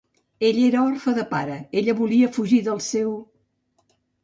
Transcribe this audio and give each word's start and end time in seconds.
Ell 0.47 0.61
era 0.67 0.79
orfe 0.91 1.13
de 1.17 1.25
pare, 1.35 1.59
ella 1.83 1.95
volia 2.01 2.31
fugir 2.39 2.61
del 2.71 2.83
seu... 2.89 3.15